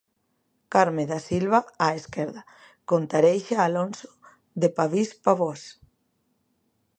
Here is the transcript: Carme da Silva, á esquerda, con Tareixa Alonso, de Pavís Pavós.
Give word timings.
Carme 0.73 1.03
da 1.11 1.19
Silva, 1.29 1.59
á 1.85 1.87
esquerda, 2.01 2.41
con 2.89 3.01
Tareixa 3.11 3.57
Alonso, 3.67 4.09
de 4.61 4.67
Pavís 4.77 5.09
Pavós. 5.25 5.61